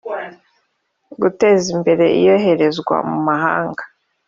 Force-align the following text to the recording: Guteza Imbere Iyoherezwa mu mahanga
Guteza 1.21 1.67
Imbere 1.75 2.05
Iyoherezwa 2.19 2.95
mu 3.09 3.17
mahanga 3.27 3.83